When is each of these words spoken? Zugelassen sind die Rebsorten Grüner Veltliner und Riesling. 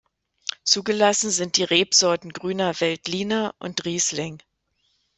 Zugelassen 0.63 1.29
sind 1.29 1.57
die 1.57 1.63
Rebsorten 1.63 2.33
Grüner 2.33 2.73
Veltliner 2.81 3.53
und 3.59 3.85
Riesling. 3.85 4.41